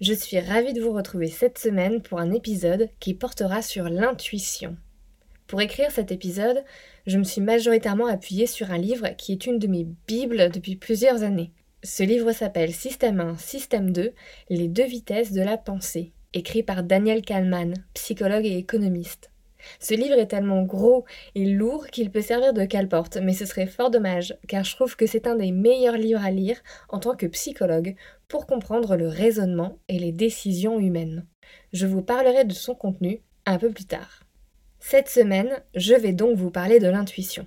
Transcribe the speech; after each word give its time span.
Je 0.00 0.12
suis 0.12 0.40
ravie 0.40 0.72
de 0.72 0.80
vous 0.80 0.92
retrouver 0.92 1.28
cette 1.28 1.58
semaine 1.58 2.02
pour 2.02 2.18
un 2.18 2.32
épisode 2.32 2.88
qui 2.98 3.14
portera 3.14 3.62
sur 3.62 3.84
l'intuition. 3.84 4.76
Pour 5.46 5.60
écrire 5.60 5.92
cet 5.92 6.10
épisode, 6.10 6.64
je 7.06 7.16
me 7.16 7.22
suis 7.22 7.40
majoritairement 7.40 8.06
appuyée 8.06 8.46
sur 8.46 8.72
un 8.72 8.78
livre 8.78 9.10
qui 9.16 9.32
est 9.32 9.46
une 9.46 9.58
de 9.58 9.68
mes 9.68 9.86
bibles 10.08 10.50
depuis 10.50 10.74
plusieurs 10.74 11.22
années. 11.22 11.52
Ce 11.84 12.02
livre 12.02 12.32
s'appelle 12.32 12.72
Système 12.72 13.20
1, 13.20 13.36
Système 13.36 13.92
2, 13.92 14.12
les 14.50 14.68
deux 14.68 14.86
vitesses 14.86 15.32
de 15.32 15.42
la 15.42 15.58
pensée, 15.58 16.12
écrit 16.32 16.62
par 16.62 16.82
Daniel 16.82 17.22
Kahneman, 17.22 17.74
psychologue 17.92 18.46
et 18.46 18.56
économiste. 18.56 19.30
Ce 19.80 19.94
livre 19.94 20.18
est 20.18 20.26
tellement 20.26 20.62
gros 20.62 21.04
et 21.34 21.44
lourd 21.44 21.86
qu'il 21.88 22.10
peut 22.10 22.20
servir 22.20 22.52
de 22.52 22.64
cale-porte, 22.64 23.16
mais 23.16 23.32
ce 23.32 23.46
serait 23.46 23.66
fort 23.66 23.90
dommage, 23.90 24.36
car 24.48 24.64
je 24.64 24.74
trouve 24.74 24.96
que 24.96 25.06
c'est 25.06 25.26
un 25.26 25.36
des 25.36 25.52
meilleurs 25.52 25.96
livres 25.96 26.24
à 26.24 26.30
lire 26.30 26.60
en 26.88 26.98
tant 26.98 27.14
que 27.14 27.26
psychologue 27.26 27.94
pour 28.28 28.46
comprendre 28.46 28.96
le 28.96 29.08
raisonnement 29.08 29.78
et 29.88 29.98
les 29.98 30.12
décisions 30.12 30.78
humaines. 30.78 31.26
Je 31.72 31.86
vous 31.86 32.02
parlerai 32.02 32.44
de 32.44 32.52
son 32.52 32.74
contenu 32.74 33.22
un 33.46 33.58
peu 33.58 33.70
plus 33.70 33.86
tard. 33.86 34.24
Cette 34.80 35.08
semaine, 35.08 35.62
je 35.74 35.94
vais 35.94 36.12
donc 36.12 36.36
vous 36.36 36.50
parler 36.50 36.78
de 36.78 36.88
l'intuition. 36.88 37.46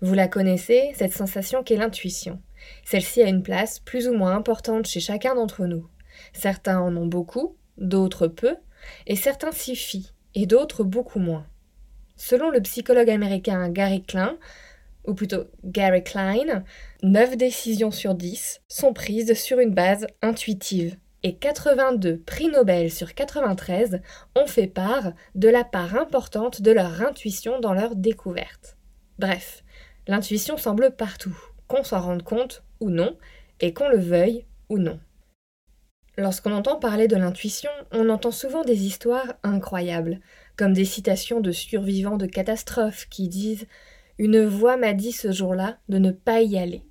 Vous 0.00 0.14
la 0.14 0.28
connaissez, 0.28 0.92
cette 0.94 1.12
sensation 1.12 1.62
qu'est 1.62 1.76
l'intuition. 1.76 2.40
Celle-ci 2.84 3.22
a 3.22 3.28
une 3.28 3.42
place 3.42 3.78
plus 3.78 4.08
ou 4.08 4.14
moins 4.14 4.36
importante 4.36 4.86
chez 4.86 5.00
chacun 5.00 5.34
d'entre 5.34 5.66
nous. 5.66 5.88
Certains 6.32 6.80
en 6.80 6.96
ont 6.96 7.06
beaucoup, 7.06 7.56
d'autres 7.76 8.28
peu, 8.28 8.56
et 9.06 9.16
certains 9.16 9.52
s'y 9.52 9.76
fient, 9.76 10.12
et 10.34 10.46
d'autres 10.46 10.84
beaucoup 10.84 11.18
moins. 11.18 11.46
Selon 12.16 12.50
le 12.50 12.60
psychologue 12.60 13.10
américain 13.10 13.68
Gary 13.70 14.02
Klein, 14.02 14.36
ou 15.06 15.14
plutôt 15.14 15.44
Gary 15.64 16.04
Klein, 16.04 16.64
9 17.02 17.36
décisions 17.36 17.90
sur 17.90 18.14
10 18.14 18.60
sont 18.68 18.92
prises 18.92 19.34
sur 19.34 19.58
une 19.58 19.74
base 19.74 20.06
intuitive. 20.22 20.96
Et 21.22 21.36
82 21.36 22.18
prix 22.18 22.48
Nobel 22.48 22.90
sur 22.90 23.14
93 23.14 24.00
ont 24.36 24.46
fait 24.46 24.66
part 24.66 25.12
de 25.34 25.48
la 25.48 25.64
part 25.64 25.96
importante 25.96 26.62
de 26.62 26.70
leur 26.70 27.02
intuition 27.02 27.60
dans 27.60 27.74
leur 27.74 27.94
découverte. 27.94 28.76
Bref, 29.18 29.62
l'intuition 30.06 30.56
semble 30.56 30.92
partout, 30.92 31.36
qu'on 31.68 31.84
s'en 31.84 32.00
rende 32.00 32.22
compte 32.22 32.62
ou 32.80 32.88
non, 32.88 33.18
et 33.60 33.74
qu'on 33.74 33.88
le 33.88 33.98
veuille 33.98 34.46
ou 34.70 34.78
non. 34.78 34.98
Lorsqu'on 36.20 36.52
entend 36.52 36.76
parler 36.76 37.08
de 37.08 37.16
l'intuition, 37.16 37.70
on 37.92 38.10
entend 38.10 38.30
souvent 38.30 38.62
des 38.62 38.84
histoires 38.84 39.36
incroyables, 39.42 40.20
comme 40.54 40.74
des 40.74 40.84
citations 40.84 41.40
de 41.40 41.50
survivants 41.50 42.18
de 42.18 42.26
catastrophes 42.26 43.06
qui 43.08 43.26
disent 43.26 43.66
Une 44.18 44.44
voix 44.44 44.76
m'a 44.76 44.92
dit 44.92 45.12
ce 45.12 45.32
jour-là 45.32 45.78
de 45.88 45.96
ne 45.96 46.10
pas 46.10 46.42
y 46.42 46.58
aller. 46.58 46.84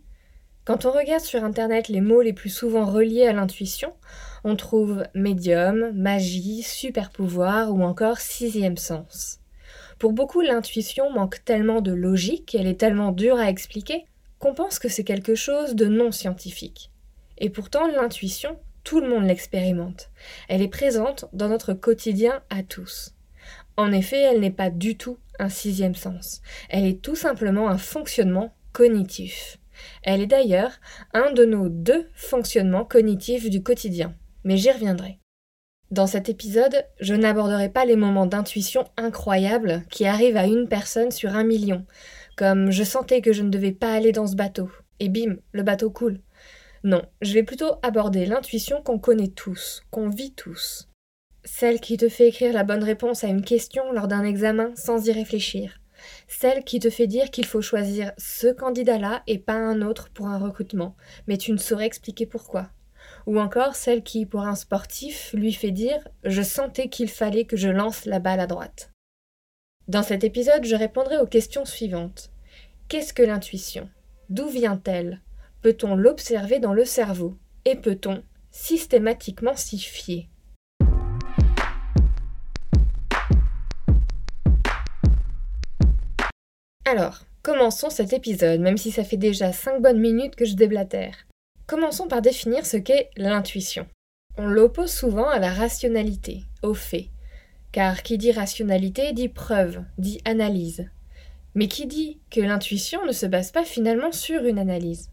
Quand 0.65 0.85
on 0.85 0.91
regarde 0.91 1.23
sur 1.23 1.43
Internet 1.43 1.89
les 1.89 2.01
mots 2.01 2.23
les 2.23 2.33
plus 2.33 2.49
souvent 2.49 2.85
reliés 2.85 3.27
à 3.27 3.33
l'intuition, 3.33 3.93
on 4.43 4.55
trouve 4.55 5.03
médium, 5.13 5.91
magie, 5.93 6.63
super 6.63 7.11
pouvoir 7.11 7.71
ou 7.71 7.83
encore 7.83 8.17
sixième 8.17 8.77
sens. 8.77 9.41
Pour 9.99 10.11
beaucoup, 10.11 10.41
l'intuition 10.41 11.11
manque 11.11 11.45
tellement 11.45 11.81
de 11.81 11.91
logique, 11.91 12.55
elle 12.55 12.65
est 12.65 12.79
tellement 12.79 13.11
dure 13.11 13.37
à 13.37 13.51
expliquer, 13.51 14.05
qu'on 14.39 14.55
pense 14.55 14.79
que 14.79 14.89
c'est 14.89 15.03
quelque 15.03 15.35
chose 15.35 15.75
de 15.75 15.85
non 15.85 16.11
scientifique. 16.11 16.89
Et 17.37 17.51
pourtant, 17.51 17.85
l'intuition, 17.85 18.57
tout 18.83 18.99
le 18.99 19.09
monde 19.09 19.25
l'expérimente. 19.25 20.11
Elle 20.47 20.61
est 20.61 20.67
présente 20.67 21.25
dans 21.33 21.49
notre 21.49 21.73
quotidien 21.73 22.41
à 22.49 22.63
tous. 22.63 23.13
En 23.77 23.91
effet, 23.91 24.21
elle 24.21 24.41
n'est 24.41 24.51
pas 24.51 24.69
du 24.69 24.97
tout 24.97 25.17
un 25.39 25.49
sixième 25.49 25.95
sens. 25.95 26.41
Elle 26.69 26.85
est 26.85 27.01
tout 27.01 27.15
simplement 27.15 27.69
un 27.69 27.77
fonctionnement 27.77 28.53
cognitif. 28.73 29.57
Elle 30.03 30.21
est 30.21 30.27
d'ailleurs 30.27 30.71
un 31.13 31.31
de 31.31 31.45
nos 31.45 31.69
deux 31.69 32.09
fonctionnements 32.13 32.85
cognitifs 32.85 33.49
du 33.49 33.63
quotidien. 33.63 34.13
Mais 34.43 34.57
j'y 34.57 34.71
reviendrai. 34.71 35.19
Dans 35.91 36.07
cet 36.07 36.29
épisode, 36.29 36.85
je 36.99 37.15
n'aborderai 37.15 37.69
pas 37.69 37.85
les 37.85 37.95
moments 37.95 38.27
d'intuition 38.27 38.85
incroyables 38.95 39.83
qui 39.89 40.05
arrivent 40.05 40.37
à 40.37 40.45
une 40.45 40.67
personne 40.67 41.09
sur 41.09 41.35
un 41.35 41.43
million, 41.43 41.85
comme 42.37 42.69
je 42.69 42.83
sentais 42.83 43.21
que 43.21 43.33
je 43.33 43.41
ne 43.41 43.49
devais 43.49 43.71
pas 43.71 43.93
aller 43.93 44.11
dans 44.11 44.27
ce 44.27 44.35
bateau, 44.35 44.69
et 44.99 45.09
bim, 45.09 45.37
le 45.51 45.63
bateau 45.63 45.89
coule. 45.89 46.21
Non, 46.83 47.01
je 47.21 47.33
vais 47.33 47.43
plutôt 47.43 47.73
aborder 47.83 48.25
l'intuition 48.25 48.81
qu'on 48.81 48.99
connaît 48.99 49.27
tous, 49.27 49.81
qu'on 49.91 50.09
vit 50.09 50.33
tous. 50.33 50.87
Celle 51.43 51.79
qui 51.79 51.97
te 51.97 52.09
fait 52.09 52.27
écrire 52.27 52.53
la 52.53 52.63
bonne 52.63 52.83
réponse 52.83 53.23
à 53.23 53.27
une 53.27 53.43
question 53.43 53.91
lors 53.91 54.07
d'un 54.07 54.23
examen 54.23 54.71
sans 54.75 55.07
y 55.07 55.11
réfléchir. 55.11 55.79
Celle 56.27 56.63
qui 56.63 56.79
te 56.79 56.89
fait 56.89 57.07
dire 57.07 57.31
qu'il 57.31 57.45
faut 57.45 57.61
choisir 57.61 58.13
ce 58.17 58.47
candidat-là 58.47 59.23
et 59.27 59.39
pas 59.39 59.53
un 59.53 59.81
autre 59.81 60.09
pour 60.09 60.27
un 60.27 60.37
recrutement, 60.37 60.95
mais 61.27 61.37
tu 61.37 61.51
ne 61.51 61.57
saurais 61.57 61.85
expliquer 61.85 62.25
pourquoi. 62.25 62.69
Ou 63.25 63.39
encore 63.39 63.75
celle 63.75 64.03
qui, 64.03 64.25
pour 64.25 64.41
un 64.41 64.55
sportif, 64.55 65.33
lui 65.33 65.51
fait 65.51 65.71
dire 65.71 66.07
Je 66.23 66.41
sentais 66.41 66.87
qu'il 66.87 67.09
fallait 67.09 67.45
que 67.45 67.57
je 67.57 67.69
lance 67.69 68.05
la 68.05 68.19
balle 68.19 68.39
à 68.39 68.47
droite. 68.47 68.91
Dans 69.87 70.03
cet 70.03 70.23
épisode, 70.23 70.65
je 70.65 70.75
répondrai 70.75 71.17
aux 71.17 71.27
questions 71.27 71.65
suivantes. 71.65 72.31
Qu'est-ce 72.87 73.13
que 73.13 73.23
l'intuition? 73.23 73.89
D'où 74.29 74.47
vient-elle? 74.47 75.21
Peut-on 75.61 75.97
l'observer 75.97 76.59
dans 76.59 76.71
le 76.71 76.85
cerveau 76.85 77.37
Et 77.65 77.75
peut-on 77.75 78.23
systématiquement 78.49 79.57
s'y 79.57 79.77
fier? 79.77 80.29
Alors, 86.85 87.25
commençons 87.43 87.89
cet 87.89 88.13
épisode, 88.13 88.61
même 88.61 88.77
si 88.77 88.89
ça 88.89 89.03
fait 89.03 89.17
déjà 89.17 89.51
5 89.51 89.81
bonnes 89.81 89.99
minutes 89.99 90.37
que 90.37 90.45
je 90.45 90.55
déblatère. 90.55 91.27
Commençons 91.67 92.07
par 92.07 92.21
définir 92.21 92.65
ce 92.65 92.77
qu'est 92.77 93.09
l'intuition. 93.17 93.85
On 94.37 94.47
l'oppose 94.47 94.93
souvent 94.93 95.27
à 95.27 95.39
la 95.39 95.53
rationalité, 95.53 96.45
au 96.63 96.73
fait. 96.73 97.09
Car 97.73 98.01
qui 98.01 98.17
dit 98.17 98.31
rationalité 98.31 99.11
dit 99.11 99.27
preuve, 99.27 99.83
dit 99.97 100.21
analyse. 100.23 100.89
Mais 101.53 101.67
qui 101.67 101.85
dit 101.85 102.21
que 102.31 102.39
l'intuition 102.39 103.05
ne 103.05 103.11
se 103.11 103.25
base 103.25 103.51
pas 103.51 103.65
finalement 103.65 104.13
sur 104.13 104.45
une 104.45 104.57
analyse? 104.57 105.09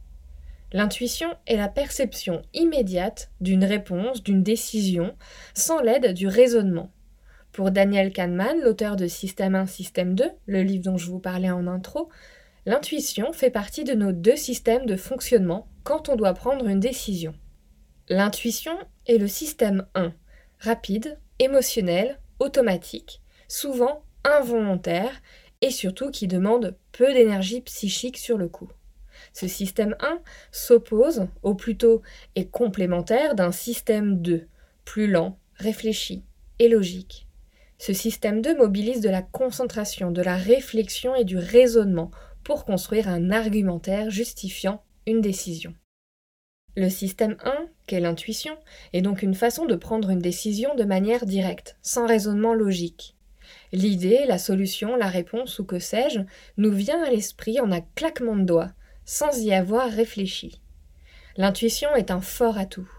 L'intuition 0.72 1.28
est 1.46 1.56
la 1.56 1.68
perception 1.68 2.42
immédiate 2.52 3.30
d'une 3.40 3.64
réponse, 3.64 4.22
d'une 4.22 4.42
décision, 4.42 5.14
sans 5.54 5.80
l'aide 5.80 6.12
du 6.12 6.26
raisonnement. 6.26 6.90
Pour 7.52 7.70
Daniel 7.70 8.12
Kahneman, 8.12 8.60
l'auteur 8.60 8.96
de 8.96 9.06
Système 9.06 9.54
1, 9.54 9.66
Système 9.66 10.14
2, 10.14 10.28
le 10.46 10.62
livre 10.62 10.84
dont 10.84 10.98
je 10.98 11.10
vous 11.10 11.20
parlais 11.20 11.50
en 11.50 11.66
intro, 11.66 12.10
l'intuition 12.66 13.32
fait 13.32 13.50
partie 13.50 13.84
de 13.84 13.94
nos 13.94 14.12
deux 14.12 14.36
systèmes 14.36 14.86
de 14.86 14.96
fonctionnement 14.96 15.68
quand 15.84 16.08
on 16.08 16.16
doit 16.16 16.34
prendre 16.34 16.66
une 16.66 16.80
décision. 16.80 17.34
L'intuition 18.08 18.76
est 19.06 19.18
le 19.18 19.28
système 19.28 19.86
1, 19.94 20.12
rapide, 20.58 21.18
émotionnel, 21.38 22.20
automatique, 22.40 23.22
souvent 23.48 24.02
involontaire 24.24 25.22
et 25.60 25.70
surtout 25.70 26.10
qui 26.10 26.26
demande 26.26 26.76
peu 26.92 27.12
d'énergie 27.14 27.60
psychique 27.60 28.18
sur 28.18 28.36
le 28.36 28.48
coup. 28.48 28.68
Ce 29.38 29.48
système 29.48 29.94
1 30.00 30.20
s'oppose, 30.50 31.26
ou 31.42 31.54
plutôt 31.54 32.00
est 32.36 32.50
complémentaire 32.50 33.34
d'un 33.34 33.52
système 33.52 34.22
2, 34.22 34.46
plus 34.86 35.08
lent, 35.08 35.38
réfléchi 35.56 36.24
et 36.58 36.70
logique. 36.70 37.26
Ce 37.76 37.92
système 37.92 38.40
2 38.40 38.56
mobilise 38.56 39.02
de 39.02 39.10
la 39.10 39.20
concentration, 39.20 40.10
de 40.10 40.22
la 40.22 40.36
réflexion 40.36 41.14
et 41.14 41.24
du 41.24 41.36
raisonnement 41.36 42.10
pour 42.44 42.64
construire 42.64 43.08
un 43.08 43.30
argumentaire 43.30 44.08
justifiant 44.08 44.82
une 45.06 45.20
décision. 45.20 45.74
Le 46.74 46.88
système 46.88 47.36
1, 47.44 47.68
qu'est 47.86 48.00
l'intuition, 48.00 48.56
est 48.94 49.02
donc 49.02 49.20
une 49.20 49.34
façon 49.34 49.66
de 49.66 49.76
prendre 49.76 50.08
une 50.08 50.18
décision 50.18 50.74
de 50.76 50.84
manière 50.84 51.26
directe, 51.26 51.76
sans 51.82 52.06
raisonnement 52.06 52.54
logique. 52.54 53.14
L'idée, 53.72 54.24
la 54.26 54.38
solution, 54.38 54.96
la 54.96 55.08
réponse 55.08 55.58
ou 55.58 55.66
que 55.66 55.78
sais-je, 55.78 56.20
nous 56.56 56.72
vient 56.72 57.04
à 57.04 57.10
l'esprit 57.10 57.60
en 57.60 57.70
un 57.70 57.82
claquement 57.94 58.36
de 58.36 58.44
doigts, 58.44 58.72
sans 59.06 59.40
y 59.40 59.54
avoir 59.54 59.90
réfléchi. 59.90 60.60
L'intuition 61.36 61.94
est 61.94 62.10
un 62.10 62.20
fort 62.20 62.58
atout. 62.58 62.90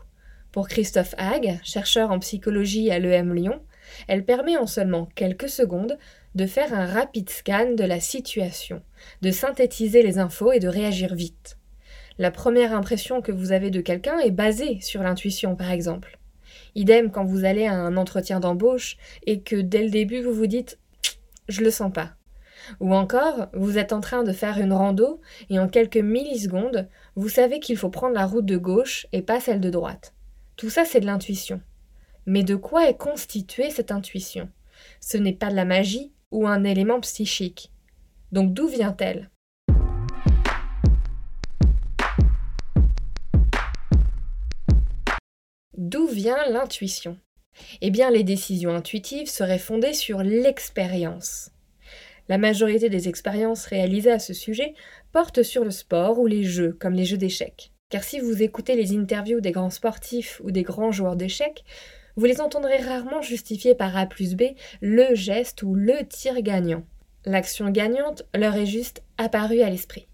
Pour 0.51 0.67
Christophe 0.67 1.13
Hague, 1.17 1.59
chercheur 1.63 2.09
en 2.09 2.19
psychologie 2.19 2.89
à 2.89 2.97
l'EM 2.97 3.35
Lyon, 3.35 3.61
elle 4.07 4.25
permet 4.25 4.57
en 4.57 4.65
seulement 4.67 5.07
quelques 5.15 5.49
secondes 5.49 5.97
de 6.33 6.45
faire 6.45 6.73
un 6.73 6.85
rapide 6.85 7.29
scan 7.29 7.73
de 7.73 7.83
la 7.83 7.99
situation, 7.99 8.81
de 9.21 9.31
synthétiser 9.31 10.01
les 10.01 10.17
infos 10.17 10.51
et 10.51 10.59
de 10.59 10.67
réagir 10.67 11.13
vite. 11.13 11.57
La 12.17 12.31
première 12.31 12.73
impression 12.73 13.21
que 13.21 13.31
vous 13.31 13.51
avez 13.51 13.69
de 13.69 13.81
quelqu'un 13.81 14.17
est 14.19 14.31
basée 14.31 14.79
sur 14.81 15.03
l'intuition, 15.03 15.55
par 15.55 15.71
exemple. 15.71 16.17
Idem 16.75 17.11
quand 17.11 17.25
vous 17.25 17.45
allez 17.45 17.65
à 17.65 17.73
un 17.73 17.97
entretien 17.97 18.39
d'embauche 18.39 18.97
et 19.25 19.41
que 19.41 19.55
dès 19.55 19.83
le 19.83 19.89
début 19.89 20.21
vous 20.21 20.33
vous 20.33 20.47
dites 20.47 20.79
je 21.47 21.61
le 21.61 21.71
sens 21.71 21.91
pas. 21.93 22.11
Ou 22.79 22.93
encore, 22.93 23.47
vous 23.53 23.77
êtes 23.77 23.93
en 23.93 24.01
train 24.01 24.23
de 24.23 24.33
faire 24.33 24.57
une 24.57 24.73
rando 24.73 25.21
et 25.49 25.59
en 25.59 25.67
quelques 25.67 25.97
millisecondes, 25.97 26.87
vous 27.15 27.29
savez 27.29 27.59
qu'il 27.59 27.77
faut 27.77 27.89
prendre 27.89 28.15
la 28.15 28.25
route 28.25 28.45
de 28.45 28.57
gauche 28.57 29.07
et 29.11 29.21
pas 29.21 29.39
celle 29.39 29.61
de 29.61 29.69
droite. 29.69 30.13
Tout 30.55 30.69
ça, 30.69 30.85
c'est 30.85 30.99
de 30.99 31.05
l'intuition. 31.05 31.61
Mais 32.25 32.43
de 32.43 32.55
quoi 32.55 32.89
est 32.89 32.97
constituée 32.97 33.69
cette 33.69 33.91
intuition? 33.91 34.49
Ce 34.99 35.17
n'est 35.17 35.33
pas 35.33 35.49
de 35.49 35.55
la 35.55 35.65
magie 35.65 36.11
ou 36.31 36.47
un 36.47 36.63
élément 36.63 36.99
psychique. 36.99 37.71
Donc 38.31 38.53
d'où 38.53 38.67
vient-elle? 38.67 39.29
D'où 45.77 46.07
vient 46.07 46.49
l'intuition? 46.49 47.17
Eh 47.81 47.91
bien, 47.91 48.09
les 48.09 48.23
décisions 48.23 48.75
intuitives 48.75 49.29
seraient 49.29 49.57
fondées 49.57 49.93
sur 49.93 50.21
l'expérience. 50.21 51.51
La 52.29 52.37
majorité 52.37 52.89
des 52.89 53.07
expériences 53.07 53.65
réalisées 53.65 54.11
à 54.11 54.19
ce 54.19 54.33
sujet 54.33 54.73
portent 55.11 55.43
sur 55.43 55.63
le 55.63 55.71
sport 55.71 56.19
ou 56.19 56.27
les 56.27 56.43
jeux, 56.43 56.75
comme 56.79 56.93
les 56.93 57.05
jeux 57.05 57.17
d'échecs. 57.17 57.71
Car 57.89 58.03
si 58.03 58.19
vous 58.19 58.43
écoutez 58.43 58.75
les 58.75 58.97
interviews 58.97 59.39
des 59.39 59.51
grands 59.51 59.69
sportifs 59.69 60.41
ou 60.43 60.51
des 60.51 60.63
grands 60.63 60.91
joueurs 60.91 61.15
d'échecs, 61.15 61.63
vous 62.17 62.25
les 62.25 62.41
entendrez 62.41 62.77
rarement 62.77 63.21
justifier 63.21 63.75
par 63.75 63.95
A 63.95 64.05
plus 64.05 64.35
B 64.35 64.43
le 64.81 65.15
geste 65.15 65.63
ou 65.63 65.73
le 65.73 66.05
tir 66.05 66.41
gagnant. 66.41 66.83
L'action 67.25 67.69
gagnante 67.69 68.23
leur 68.35 68.55
est 68.55 68.65
juste 68.65 69.03
apparue 69.17 69.61
à 69.61 69.69
l'esprit. 69.69 70.07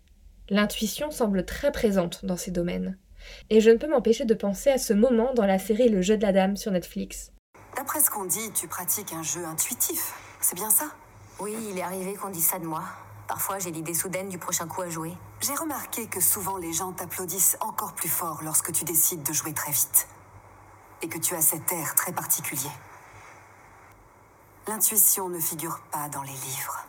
L'intuition 0.50 1.10
semble 1.10 1.46
très 1.46 1.72
présente 1.72 2.26
dans 2.26 2.38
ces 2.38 2.52
domaines. 2.52 2.98
Et 3.50 3.62
je 3.62 3.70
ne 3.70 3.78
peux 3.78 3.88
m'empêcher 3.88 4.26
de 4.26 4.34
penser 4.34 4.70
à 4.70 4.78
ce 4.78 4.94
moment 4.94 5.34
dans 5.34 5.46
la 5.46 5.60
série 5.60 5.90
Le 5.90 6.02
jeu 6.02 6.18
de 6.18 6.24
la 6.24 6.34
dame 6.34 6.58
sur 6.58 6.72
Netflix. 6.72 7.32
D'après 7.76 8.02
ce 8.02 8.10
qu'on 8.10 8.26
dit, 8.26 8.52
tu 8.54 8.68
pratiques 8.68 9.14
un 9.14 9.24
jeu 9.24 9.44
intuitif. 9.46 10.14
C'est 10.42 10.56
bien 10.56 10.70
ça? 10.70 10.86
Oui, 11.44 11.58
il 11.72 11.78
est 11.78 11.82
arrivé 11.82 12.14
qu'on 12.14 12.30
dise 12.30 12.46
ça 12.46 12.58
de 12.58 12.66
moi. 12.66 12.86
Parfois, 13.28 13.60
j'ai 13.60 13.70
l'idée 13.70 13.94
soudaine 13.94 14.30
du 14.30 14.38
prochain 14.38 14.66
coup 14.66 14.82
à 14.82 14.90
jouer. 14.90 15.12
J'ai 15.42 15.54
remarqué 15.54 16.08
que 16.08 16.22
souvent 16.22 16.56
les 16.56 16.72
gens 16.72 16.94
t'applaudissent 16.94 17.58
encore 17.60 17.96
plus 17.96 18.08
fort 18.08 18.40
lorsque 18.46 18.72
tu 18.72 18.86
décides 18.86 19.24
de 19.24 19.34
jouer 19.34 19.52
très 19.52 19.74
vite. 19.74 20.08
Et 21.02 21.10
que 21.10 21.18
tu 21.18 21.36
as 21.36 21.42
cet 21.42 21.70
air 21.74 21.96
très 21.96 22.14
particulier. 22.14 22.70
L'intuition 24.70 25.28
ne 25.28 25.38
figure 25.38 25.82
pas 25.92 26.08
dans 26.08 26.22
les 26.22 26.32
livres. 26.32 26.88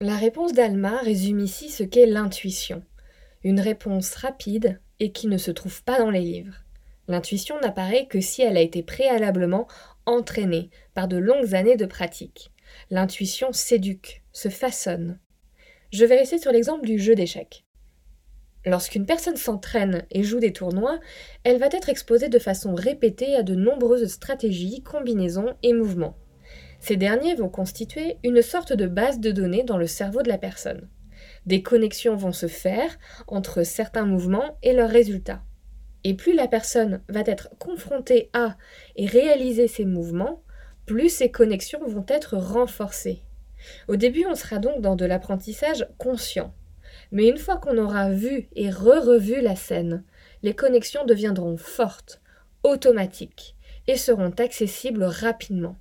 La 0.00 0.16
réponse 0.16 0.54
d'Alma 0.54 0.96
résume 1.02 1.40
ici 1.40 1.68
ce 1.68 1.82
qu'est 1.82 2.06
l'intuition. 2.06 2.82
Une 3.44 3.60
réponse 3.60 4.14
rapide 4.14 4.80
et 5.00 5.12
qui 5.12 5.26
ne 5.26 5.36
se 5.36 5.50
trouve 5.50 5.82
pas 5.82 5.98
dans 5.98 6.10
les 6.10 6.22
livres. 6.22 6.56
L'intuition 7.08 7.60
n'apparaît 7.60 8.06
que 8.06 8.22
si 8.22 8.40
elle 8.40 8.56
a 8.56 8.62
été 8.62 8.82
préalablement 8.82 9.68
entraînée 10.06 10.70
par 10.94 11.08
de 11.08 11.18
longues 11.18 11.54
années 11.54 11.76
de 11.76 11.84
pratique. 11.84 12.52
L'intuition 12.90 13.52
s'éduque, 13.52 14.22
se 14.32 14.48
façonne. 14.48 15.18
Je 15.92 16.04
vais 16.04 16.18
rester 16.18 16.38
sur 16.38 16.52
l'exemple 16.52 16.86
du 16.86 16.98
jeu 16.98 17.14
d'échecs. 17.14 17.64
Lorsqu'une 18.64 19.06
personne 19.06 19.36
s'entraîne 19.36 20.04
et 20.10 20.24
joue 20.24 20.40
des 20.40 20.52
tournois, 20.52 20.98
elle 21.44 21.58
va 21.58 21.66
être 21.66 21.88
exposée 21.88 22.28
de 22.28 22.38
façon 22.40 22.74
répétée 22.74 23.36
à 23.36 23.44
de 23.44 23.54
nombreuses 23.54 24.08
stratégies, 24.08 24.82
combinaisons 24.82 25.54
et 25.62 25.72
mouvements. 25.72 26.16
Ces 26.80 26.96
derniers 26.96 27.36
vont 27.36 27.48
constituer 27.48 28.18
une 28.24 28.42
sorte 28.42 28.72
de 28.72 28.86
base 28.86 29.20
de 29.20 29.30
données 29.30 29.62
dans 29.62 29.78
le 29.78 29.86
cerveau 29.86 30.22
de 30.22 30.28
la 30.28 30.38
personne. 30.38 30.88
Des 31.46 31.62
connexions 31.62 32.16
vont 32.16 32.32
se 32.32 32.48
faire 32.48 32.98
entre 33.28 33.62
certains 33.62 34.04
mouvements 34.04 34.58
et 34.64 34.72
leurs 34.72 34.90
résultats. 34.90 35.42
Et 36.02 36.14
plus 36.14 36.34
la 36.34 36.48
personne 36.48 37.02
va 37.08 37.20
être 37.20 37.50
confrontée 37.58 38.30
à 38.32 38.56
et 38.96 39.06
réaliser 39.06 39.68
ces 39.68 39.84
mouvements, 39.84 40.42
plus 40.86 41.08
ces 41.08 41.30
connexions 41.30 41.86
vont 41.86 42.06
être 42.08 42.36
renforcées. 42.36 43.22
Au 43.88 43.96
début, 43.96 44.24
on 44.26 44.34
sera 44.34 44.58
donc 44.58 44.80
dans 44.80 44.96
de 44.96 45.04
l'apprentissage 45.04 45.86
conscient. 45.98 46.54
Mais 47.12 47.28
une 47.28 47.38
fois 47.38 47.56
qu'on 47.56 47.78
aura 47.78 48.10
vu 48.10 48.48
et 48.54 48.70
re-revu 48.70 49.40
la 49.40 49.56
scène, 49.56 50.04
les 50.42 50.54
connexions 50.54 51.04
deviendront 51.04 51.56
fortes, 51.56 52.20
automatiques, 52.62 53.56
et 53.88 53.96
seront 53.96 54.30
accessibles 54.38 55.04
rapidement. 55.04 55.76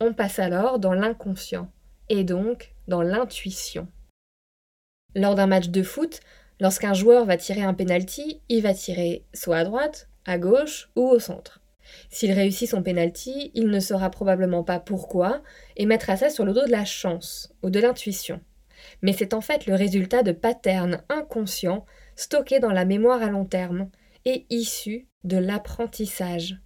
On 0.00 0.12
passe 0.12 0.38
alors 0.38 0.78
dans 0.78 0.92
l'inconscient, 0.92 1.70
et 2.08 2.24
donc 2.24 2.74
dans 2.86 3.02
l'intuition. 3.02 3.88
Lors 5.14 5.34
d'un 5.34 5.46
match 5.46 5.68
de 5.68 5.82
foot, 5.82 6.20
lorsqu'un 6.60 6.94
joueur 6.94 7.24
va 7.24 7.36
tirer 7.36 7.62
un 7.62 7.74
penalty, 7.74 8.40
il 8.48 8.62
va 8.62 8.74
tirer 8.74 9.24
soit 9.34 9.58
à 9.58 9.64
droite, 9.64 10.08
à 10.24 10.38
gauche 10.38 10.90
ou 10.96 11.02
au 11.02 11.18
centre. 11.18 11.60
S'il 12.10 12.32
réussit 12.32 12.68
son 12.68 12.82
penalty, 12.82 13.50
il 13.54 13.68
ne 13.68 13.80
saura 13.80 14.10
probablement 14.10 14.64
pas 14.64 14.80
pourquoi 14.80 15.42
et 15.76 15.86
mettra 15.86 16.16
ça 16.16 16.30
sur 16.30 16.44
le 16.44 16.52
dos 16.52 16.66
de 16.66 16.70
la 16.70 16.84
chance 16.84 17.52
ou 17.62 17.70
de 17.70 17.80
l'intuition. 17.80 18.40
Mais 19.02 19.12
c'est 19.12 19.34
en 19.34 19.40
fait 19.40 19.66
le 19.66 19.74
résultat 19.74 20.22
de 20.22 20.32
patterns 20.32 21.02
inconscients 21.08 21.84
stockés 22.16 22.60
dans 22.60 22.72
la 22.72 22.84
mémoire 22.84 23.22
à 23.22 23.30
long 23.30 23.44
terme 23.44 23.90
et 24.24 24.46
issus 24.50 25.08
de 25.24 25.36
l'apprentissage. 25.36 26.60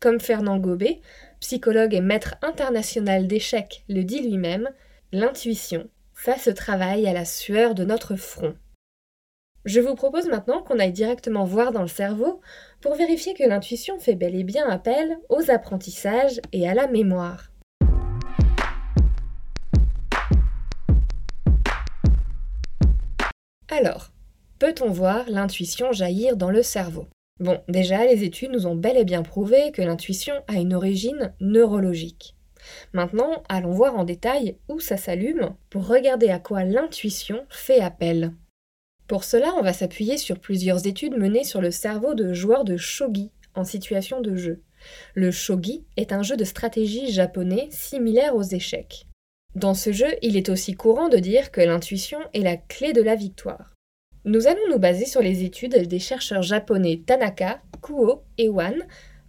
Comme 0.00 0.20
Fernand 0.20 0.58
Gobet, 0.58 1.00
psychologue 1.40 1.94
et 1.94 2.00
maître 2.00 2.36
international 2.42 3.26
d'échecs, 3.26 3.84
le 3.88 4.04
dit 4.04 4.20
lui-même, 4.20 4.68
l'intuition 5.12 5.88
fait 6.14 6.38
ce 6.38 6.50
travail 6.50 7.06
à 7.06 7.12
la 7.12 7.24
sueur 7.24 7.74
de 7.74 7.84
notre 7.84 8.16
front. 8.16 8.54
Je 9.64 9.80
vous 9.80 9.96
propose 9.96 10.28
maintenant 10.28 10.62
qu'on 10.62 10.78
aille 10.78 10.92
directement 10.92 11.44
voir 11.44 11.72
dans 11.72 11.82
le 11.82 11.88
cerveau 11.88 12.40
pour 12.80 12.94
vérifier 12.94 13.34
que 13.34 13.42
l'intuition 13.42 13.98
fait 13.98 14.14
bel 14.14 14.36
et 14.36 14.44
bien 14.44 14.68
appel 14.68 15.18
aux 15.28 15.50
apprentissages 15.50 16.40
et 16.52 16.68
à 16.68 16.74
la 16.74 16.86
mémoire. 16.86 17.50
Alors, 23.70 24.10
peut-on 24.58 24.90
voir 24.90 25.28
l'intuition 25.28 25.92
jaillir 25.92 26.36
dans 26.36 26.50
le 26.50 26.62
cerveau? 26.62 27.06
Bon, 27.40 27.60
déjà, 27.68 28.04
les 28.06 28.24
études 28.24 28.52
nous 28.52 28.66
ont 28.66 28.74
bel 28.74 28.96
et 28.96 29.04
bien 29.04 29.22
prouvé 29.22 29.70
que 29.72 29.82
l'intuition 29.82 30.34
a 30.46 30.54
une 30.54 30.74
origine 30.74 31.34
neurologique. 31.40 32.36
Maintenant, 32.92 33.42
allons 33.48 33.72
voir 33.72 33.96
en 33.96 34.04
détail 34.04 34.56
où 34.68 34.80
ça 34.80 34.96
s'allume 34.96 35.54
pour 35.68 35.86
regarder 35.86 36.30
à 36.30 36.38
quoi 36.38 36.64
l'intuition 36.64 37.44
fait 37.48 37.80
appel. 37.80 38.32
Pour 39.08 39.24
cela, 39.24 39.54
on 39.58 39.62
va 39.62 39.72
s'appuyer 39.72 40.18
sur 40.18 40.38
plusieurs 40.38 40.86
études 40.86 41.16
menées 41.16 41.42
sur 41.42 41.62
le 41.62 41.70
cerveau 41.70 42.14
de 42.14 42.34
joueurs 42.34 42.64
de 42.64 42.76
shogi 42.76 43.30
en 43.54 43.64
situation 43.64 44.20
de 44.20 44.36
jeu. 44.36 44.62
Le 45.14 45.30
shogi 45.30 45.86
est 45.96 46.12
un 46.12 46.22
jeu 46.22 46.36
de 46.36 46.44
stratégie 46.44 47.10
japonais 47.10 47.68
similaire 47.70 48.36
aux 48.36 48.42
échecs. 48.42 49.06
Dans 49.54 49.72
ce 49.72 49.92
jeu, 49.92 50.08
il 50.20 50.36
est 50.36 50.50
aussi 50.50 50.74
courant 50.74 51.08
de 51.08 51.16
dire 51.16 51.50
que 51.50 51.62
l'intuition 51.62 52.18
est 52.34 52.42
la 52.42 52.58
clé 52.58 52.92
de 52.92 53.00
la 53.00 53.14
victoire. 53.14 53.74
Nous 54.26 54.46
allons 54.46 54.68
nous 54.68 54.78
baser 54.78 55.06
sur 55.06 55.22
les 55.22 55.42
études 55.42 55.88
des 55.88 55.98
chercheurs 55.98 56.42
japonais 56.42 57.02
Tanaka, 57.06 57.62
Kuo 57.80 58.24
et 58.36 58.50
Wan, 58.50 58.74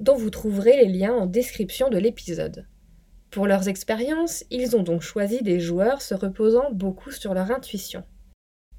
dont 0.01 0.15
vous 0.15 0.29
trouverez 0.29 0.75
les 0.75 0.91
liens 0.91 1.13
en 1.13 1.25
description 1.25 1.89
de 1.89 1.97
l'épisode. 1.97 2.67
Pour 3.31 3.47
leurs 3.47 3.69
expériences, 3.69 4.43
ils 4.51 4.75
ont 4.75 4.83
donc 4.83 5.03
choisi 5.03 5.41
des 5.41 5.61
joueurs 5.61 6.01
se 6.01 6.15
reposant 6.15 6.69
beaucoup 6.73 7.11
sur 7.11 7.33
leur 7.33 7.49
intuition 7.49 8.03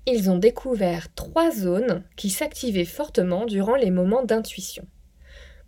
ils 0.07 0.31
ont 0.31 0.39
découvert 0.39 1.13
trois 1.15 1.51
zones 1.51 2.05
qui 2.17 2.31
s'activaient 2.31 2.85
fortement 2.85 3.47
durant 3.47 3.77
les 3.77 3.91
moments 3.91 4.25
d'intuition. 4.25 4.87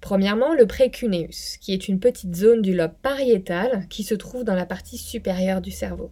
Premièrement, 0.01 0.55
le 0.55 0.67
précuneus, 0.67 1.59
qui 1.61 1.73
est 1.73 1.87
une 1.87 2.01
petite 2.01 2.35
zone 2.35 2.61
du 2.61 2.75
lobe 2.75 2.95
pariétal 3.03 3.87
qui 3.89 4.03
se 4.03 4.15
trouve 4.15 4.43
dans 4.43 4.57
la 4.57 4.67
partie 4.67 4.99
supérieure 4.99 5.61
du 5.61 5.71
cerveau. 5.71 6.11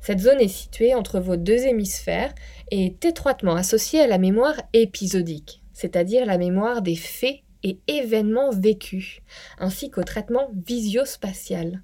Cette 0.00 0.20
zone 0.20 0.40
est 0.40 0.48
située 0.48 0.94
entre 0.94 1.20
vos 1.20 1.36
deux 1.36 1.64
hémisphères 1.64 2.34
et 2.70 2.86
est 2.86 3.04
étroitement 3.04 3.54
associée 3.54 4.00
à 4.00 4.06
la 4.06 4.18
mémoire 4.18 4.60
épisodique, 4.72 5.62
c'est-à-dire 5.72 6.26
la 6.26 6.38
mémoire 6.38 6.82
des 6.82 6.96
faits 6.96 7.38
et 7.62 7.78
événements 7.86 8.50
vécus, 8.50 9.20
ainsi 9.58 9.90
qu'au 9.90 10.02
traitement 10.02 10.50
visio-spatial. 10.66 11.82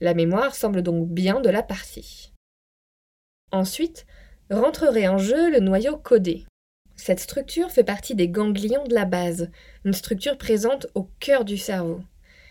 La 0.00 0.14
mémoire 0.14 0.54
semble 0.54 0.82
donc 0.82 1.08
bien 1.08 1.40
de 1.40 1.50
la 1.50 1.62
partie. 1.62 2.32
Ensuite, 3.52 4.06
rentrerait 4.50 5.08
en 5.08 5.18
jeu 5.18 5.50
le 5.50 5.60
noyau 5.60 5.96
codé. 5.96 6.44
Cette 6.96 7.20
structure 7.20 7.70
fait 7.70 7.84
partie 7.84 8.14
des 8.14 8.28
ganglions 8.28 8.84
de 8.84 8.94
la 8.94 9.04
base, 9.04 9.50
une 9.84 9.92
structure 9.92 10.38
présente 10.38 10.86
au 10.94 11.08
cœur 11.20 11.44
du 11.44 11.58
cerveau. 11.58 12.00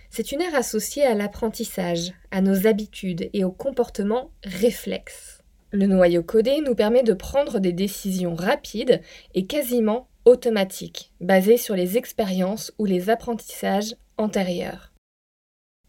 C'est 0.09 0.31
une 0.31 0.41
aire 0.41 0.55
associée 0.55 1.03
à 1.03 1.15
l'apprentissage, 1.15 2.13
à 2.29 2.41
nos 2.41 2.67
habitudes 2.67 3.29
et 3.33 3.43
au 3.43 3.51
comportement 3.51 4.31
réflexe. 4.43 5.39
Le 5.71 5.87
noyau 5.87 6.21
codé 6.21 6.61
nous 6.61 6.75
permet 6.75 7.01
de 7.01 7.13
prendre 7.13 7.59
des 7.59 7.73
décisions 7.73 8.35
rapides 8.35 9.01
et 9.33 9.47
quasiment 9.47 10.07
automatiques, 10.25 11.11
basées 11.19 11.57
sur 11.57 11.75
les 11.75 11.97
expériences 11.97 12.71
ou 12.77 12.85
les 12.85 13.09
apprentissages 13.09 13.95
antérieurs. 14.17 14.92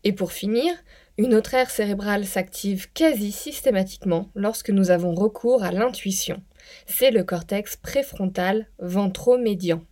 Et 0.04 0.12
pour 0.12 0.32
finir, 0.32 0.72
une 1.16 1.34
autre 1.34 1.54
aire 1.54 1.70
cérébrale 1.70 2.26
s'active 2.26 2.92
quasi 2.92 3.32
systématiquement 3.32 4.30
lorsque 4.34 4.70
nous 4.70 4.90
avons 4.90 5.14
recours 5.14 5.62
à 5.62 5.72
l'intuition. 5.72 6.42
C'est 6.86 7.10
le 7.10 7.24
cortex 7.24 7.76
préfrontal 7.76 8.66
ventromédian. 8.78 9.82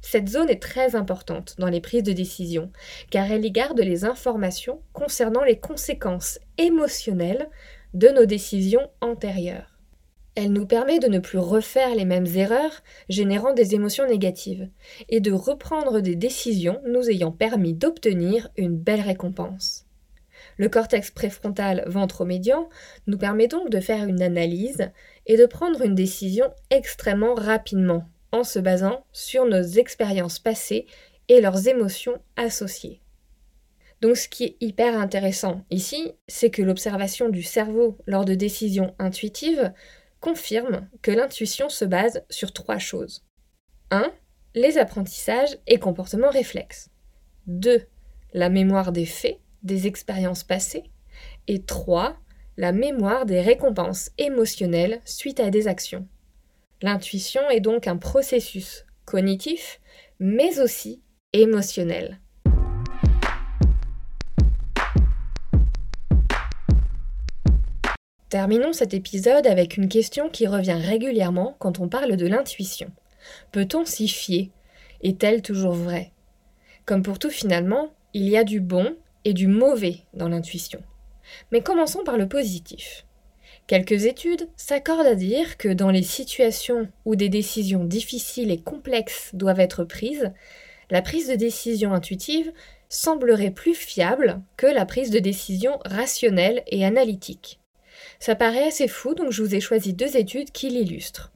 Cette 0.00 0.28
zone 0.28 0.50
est 0.50 0.62
très 0.62 0.96
importante 0.96 1.54
dans 1.58 1.68
les 1.68 1.80
prises 1.80 2.02
de 2.02 2.12
décision, 2.12 2.72
car 3.10 3.30
elle 3.30 3.44
y 3.44 3.52
garde 3.52 3.80
les 3.80 4.04
informations 4.04 4.82
concernant 4.92 5.44
les 5.44 5.60
conséquences 5.60 6.40
émotionnelles 6.58 7.48
de 7.94 8.08
nos 8.08 8.24
décisions 8.24 8.90
antérieures. 9.00 9.71
Elle 10.34 10.52
nous 10.52 10.66
permet 10.66 10.98
de 10.98 11.08
ne 11.08 11.18
plus 11.18 11.38
refaire 11.38 11.94
les 11.94 12.06
mêmes 12.06 12.26
erreurs 12.26 12.82
générant 13.08 13.52
des 13.52 13.74
émotions 13.74 14.06
négatives 14.06 14.68
et 15.10 15.20
de 15.20 15.32
reprendre 15.32 16.00
des 16.00 16.16
décisions 16.16 16.80
nous 16.86 17.10
ayant 17.10 17.32
permis 17.32 17.74
d'obtenir 17.74 18.48
une 18.56 18.76
belle 18.76 19.02
récompense. 19.02 19.84
Le 20.56 20.68
cortex 20.68 21.10
préfrontal 21.10 21.84
ventromédian 21.86 22.68
nous 23.06 23.18
permet 23.18 23.46
donc 23.46 23.68
de 23.68 23.80
faire 23.80 24.06
une 24.06 24.22
analyse 24.22 24.90
et 25.26 25.36
de 25.36 25.46
prendre 25.46 25.82
une 25.82 25.94
décision 25.94 26.46
extrêmement 26.70 27.34
rapidement 27.34 28.08
en 28.32 28.44
se 28.44 28.58
basant 28.58 29.04
sur 29.12 29.44
nos 29.44 29.62
expériences 29.62 30.38
passées 30.38 30.86
et 31.28 31.40
leurs 31.40 31.68
émotions 31.68 32.20
associées. 32.36 33.00
Donc 34.00 34.16
ce 34.16 34.28
qui 34.28 34.44
est 34.44 34.56
hyper 34.60 34.98
intéressant 34.98 35.64
ici, 35.70 36.12
c'est 36.26 36.50
que 36.50 36.62
l'observation 36.62 37.28
du 37.28 37.42
cerveau 37.42 37.98
lors 38.06 38.24
de 38.24 38.34
décisions 38.34 38.94
intuitives 38.98 39.72
confirme 40.22 40.88
que 41.02 41.10
l'intuition 41.10 41.68
se 41.68 41.84
base 41.84 42.24
sur 42.30 42.54
trois 42.54 42.78
choses. 42.78 43.26
1. 43.90 44.10
Les 44.54 44.78
apprentissages 44.78 45.58
et 45.66 45.78
comportements 45.78 46.30
réflexes. 46.30 46.88
2. 47.48 47.84
La 48.32 48.48
mémoire 48.48 48.92
des 48.92 49.04
faits, 49.04 49.40
des 49.62 49.86
expériences 49.86 50.44
passées. 50.44 50.84
Et 51.48 51.62
3. 51.62 52.16
La 52.56 52.72
mémoire 52.72 53.26
des 53.26 53.42
récompenses 53.42 54.10
émotionnelles 54.16 55.02
suite 55.04 55.40
à 55.40 55.50
des 55.50 55.68
actions. 55.68 56.08
L'intuition 56.80 57.42
est 57.50 57.60
donc 57.60 57.86
un 57.86 57.96
processus 57.96 58.86
cognitif, 59.04 59.80
mais 60.20 60.60
aussi 60.60 61.02
émotionnel. 61.32 62.21
Terminons 68.32 68.72
cet 68.72 68.94
épisode 68.94 69.46
avec 69.46 69.76
une 69.76 69.90
question 69.90 70.30
qui 70.30 70.46
revient 70.46 70.78
régulièrement 70.80 71.54
quand 71.58 71.80
on 71.80 71.88
parle 71.90 72.16
de 72.16 72.26
l'intuition. 72.26 72.90
Peut-on 73.50 73.84
s'y 73.84 74.08
fier? 74.08 74.50
Est-elle 75.02 75.42
toujours 75.42 75.74
vraie? 75.74 76.12
Comme 76.86 77.02
pour 77.02 77.18
tout 77.18 77.28
finalement, 77.28 77.92
il 78.14 78.26
y 78.26 78.38
a 78.38 78.44
du 78.44 78.60
bon 78.60 78.96
et 79.26 79.34
du 79.34 79.48
mauvais 79.48 79.98
dans 80.14 80.30
l'intuition. 80.30 80.82
Mais 81.50 81.60
commençons 81.60 82.04
par 82.04 82.16
le 82.16 82.26
positif. 82.26 83.04
Quelques 83.66 84.06
études 84.06 84.48
s'accordent 84.56 85.06
à 85.06 85.14
dire 85.14 85.58
que 85.58 85.68
dans 85.68 85.90
les 85.90 86.02
situations 86.02 86.88
où 87.04 87.16
des 87.16 87.28
décisions 87.28 87.84
difficiles 87.84 88.50
et 88.50 88.62
complexes 88.62 89.28
doivent 89.34 89.60
être 89.60 89.84
prises, 89.84 90.32
la 90.88 91.02
prise 91.02 91.28
de 91.28 91.34
décision 91.34 91.92
intuitive 91.92 92.50
semblerait 92.88 93.50
plus 93.50 93.74
fiable 93.74 94.40
que 94.56 94.66
la 94.66 94.86
prise 94.86 95.10
de 95.10 95.18
décision 95.18 95.78
rationnelle 95.84 96.62
et 96.68 96.86
analytique. 96.86 97.58
Ça 98.22 98.36
paraît 98.36 98.68
assez 98.68 98.86
fou, 98.86 99.16
donc 99.16 99.32
je 99.32 99.42
vous 99.42 99.56
ai 99.56 99.60
choisi 99.60 99.94
deux 99.94 100.16
études 100.16 100.52
qui 100.52 100.68
l'illustrent. 100.68 101.32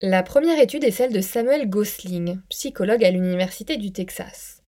La 0.00 0.22
première 0.22 0.58
étude 0.58 0.84
est 0.84 0.90
celle 0.90 1.12
de 1.12 1.20
Samuel 1.20 1.68
Gosling, 1.68 2.40
psychologue 2.48 3.04
à 3.04 3.10
l'Université 3.10 3.76
du 3.76 3.92
Texas. 3.92 4.62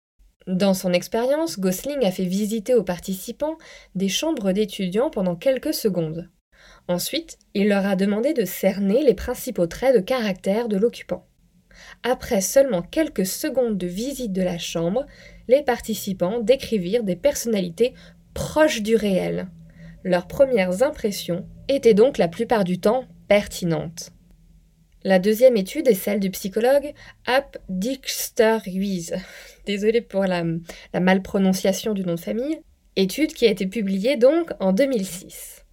Dans 0.48 0.74
son 0.74 0.92
expérience, 0.92 1.60
Gosling 1.60 2.04
a 2.04 2.10
fait 2.10 2.24
visiter 2.24 2.74
aux 2.74 2.82
participants 2.82 3.56
des 3.94 4.08
chambres 4.08 4.50
d'étudiants 4.50 5.10
pendant 5.10 5.36
quelques 5.36 5.74
secondes. 5.74 6.28
Ensuite, 6.88 7.38
il 7.54 7.68
leur 7.68 7.86
a 7.86 7.94
demandé 7.94 8.32
de 8.32 8.44
cerner 8.44 9.04
les 9.04 9.14
principaux 9.14 9.68
traits 9.68 9.94
de 9.94 10.00
caractère 10.00 10.66
de 10.66 10.76
l'occupant. 10.76 11.24
Après 12.02 12.40
seulement 12.40 12.82
quelques 12.82 13.26
secondes 13.26 13.78
de 13.78 13.86
visite 13.86 14.32
de 14.32 14.42
la 14.42 14.58
chambre, 14.58 15.06
les 15.46 15.62
participants 15.62 16.40
décrivirent 16.40 17.04
des 17.04 17.14
personnalités 17.14 17.94
proches 18.34 18.82
du 18.82 18.96
réel, 18.96 19.46
leurs 20.04 20.26
premières 20.26 20.82
impressions 20.82 21.46
étaient 21.68 21.94
donc 21.94 22.18
la 22.18 22.28
plupart 22.28 22.64
du 22.64 22.78
temps 22.78 23.04
pertinentes. 23.28 24.10
La 25.04 25.18
deuxième 25.18 25.56
étude 25.56 25.88
est 25.88 25.94
celle 25.94 26.20
du 26.20 26.30
psychologue 26.30 26.92
Ap 27.26 27.58
Dixter 27.68 28.58
Ruiz. 28.64 29.14
Désolée 29.66 30.00
pour 30.00 30.24
la, 30.24 30.44
la 30.92 31.00
malprononciation 31.00 31.92
du 31.92 32.02
nom 32.04 32.14
de 32.14 32.20
famille. 32.20 32.60
Étude 32.94 33.32
qui 33.32 33.46
a 33.46 33.50
été 33.50 33.66
publiée 33.66 34.16
donc 34.16 34.52
en 34.60 34.72
2006. 34.72 35.64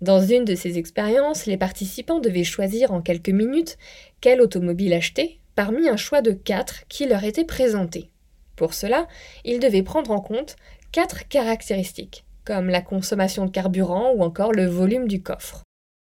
Dans 0.00 0.20
une 0.20 0.44
de 0.44 0.54
ces 0.54 0.78
expériences, 0.78 1.46
les 1.46 1.56
participants 1.56 2.20
devaient 2.20 2.44
choisir 2.44 2.92
en 2.92 3.02
quelques 3.02 3.28
minutes 3.28 3.78
quelle 4.20 4.40
automobile 4.40 4.94
acheter 4.94 5.38
parmi 5.54 5.88
un 5.88 5.96
choix 5.96 6.22
de 6.22 6.32
quatre 6.32 6.86
qui 6.88 7.06
leur 7.06 7.24
était 7.24 7.44
présenté. 7.44 8.10
Pour 8.56 8.74
cela, 8.74 9.06
ils 9.44 9.60
devaient 9.60 9.82
prendre 9.82 10.10
en 10.10 10.20
compte 10.20 10.56
quatre 10.92 11.28
caractéristiques 11.28 12.24
comme 12.44 12.68
la 12.68 12.80
consommation 12.80 13.46
de 13.46 13.50
carburant 13.50 14.12
ou 14.12 14.22
encore 14.22 14.52
le 14.52 14.66
volume 14.66 15.08
du 15.08 15.22
coffre. 15.22 15.62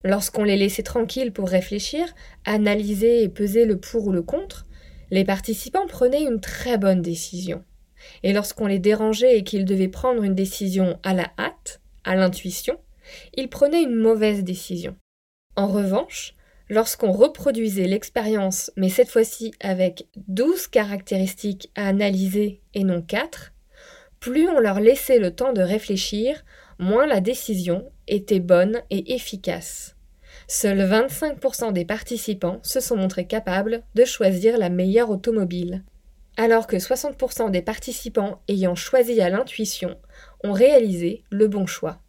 Lorsqu'on 0.03 0.43
les 0.43 0.57
laissait 0.57 0.83
tranquilles 0.83 1.33
pour 1.33 1.50
réfléchir, 1.50 2.05
analyser 2.45 3.24
et 3.24 3.29
peser 3.29 3.65
le 3.65 3.79
pour 3.79 4.07
ou 4.07 4.12
le 4.12 4.21
contre, 4.21 4.65
les 5.12 5.25
participants 5.25 5.88
prenaient 5.88 6.24
une 6.24 6.39
très 6.39 6.77
bonne 6.77 7.01
décision. 7.01 7.63
Et 8.24 8.31
lorsqu'on 8.31 8.67
les 8.67 8.79
dérangeait 8.79 9.38
et 9.38 9.43
qu'ils 9.43 9.65
devaient 9.65 9.89
prendre 9.89 10.24
une 10.24 10.36
décision 10.36 10.98
à 11.03 11.13
la 11.13 11.31
hâte, 11.38 11.81
à 12.05 12.15
l'intuition, 12.15 12.77
ils 13.33 13.50
prenaient 13.50 13.83
une 13.83 13.95
mauvaise 13.95 14.43
décision. 14.43 14.95
En 15.55 15.67
revanche, 15.67 16.36
lorsqu'on 16.69 17.12
reproduisait 17.12 17.88
l'expérience, 17.88 18.71
mais 18.77 18.89
cette 18.89 19.09
fois-ci 19.09 19.51
avec 19.59 20.07
12 20.27 20.67
caractéristiques 20.67 21.71
à 21.75 21.88
analyser 21.88 22.62
et 22.74 22.83
non 22.83 23.01
4, 23.01 23.51
plus 24.20 24.50
on 24.50 24.60
leur 24.60 24.80
laissait 24.80 25.20
le 25.20 25.34
temps 25.34 25.54
de 25.54 25.62
réfléchir, 25.62 26.44
moins 26.78 27.08
la 27.08 27.22
décision 27.22 27.92
était 28.08 28.40
bonne 28.40 28.82
et 28.90 29.14
efficace. 29.14 29.96
Seuls 30.48 30.82
25% 30.82 31.74
des 31.74 31.86
participants 31.86 32.60
se 32.64 32.80
sont 32.80 32.98
montrés 32.98 33.28
capables 33.28 33.84
de 33.96 34.06
choisir 34.06 34.58
la 34.58 34.70
meilleure 34.70 35.10
automobile, 35.10 35.84
alors 36.38 36.68
que 36.68 36.78
60% 36.78 37.52
des 37.52 37.62
participants 37.62 38.42
ayant 38.48 38.76
choisi 38.76 39.22
à 39.22 39.30
l'intuition 39.30 39.98
ont 40.44 40.54
réalisé 40.54 41.24
le 41.30 41.48
bon 41.48 41.66
choix. 41.66 42.02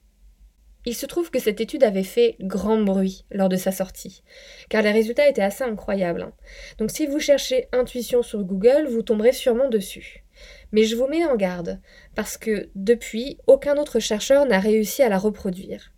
Il 0.86 0.94
se 0.94 1.04
trouve 1.04 1.30
que 1.30 1.38
cette 1.38 1.60
étude 1.60 1.84
avait 1.84 2.04
fait 2.04 2.36
grand 2.40 2.80
bruit 2.80 3.26
lors 3.30 3.50
de 3.50 3.56
sa 3.56 3.70
sortie, 3.70 4.22
car 4.70 4.82
les 4.82 4.92
résultats 4.92 5.28
étaient 5.28 5.42
assez 5.42 5.64
incroyables. 5.64 6.22
Hein. 6.22 6.32
Donc 6.78 6.90
si 6.90 7.06
vous 7.06 7.20
cherchez 7.20 7.68
intuition 7.72 8.22
sur 8.22 8.42
Google, 8.44 8.86
vous 8.88 9.02
tomberez 9.02 9.32
sûrement 9.32 9.68
dessus. 9.68 10.24
Mais 10.72 10.84
je 10.84 10.96
vous 10.96 11.08
mets 11.08 11.24
en 11.24 11.36
garde, 11.36 11.80
parce 12.14 12.36
que 12.36 12.68
depuis, 12.74 13.38
aucun 13.46 13.76
autre 13.76 13.98
chercheur 13.98 14.46
n'a 14.46 14.60
réussi 14.60 15.02
à 15.02 15.08
la 15.08 15.18
reproduire. 15.18 15.92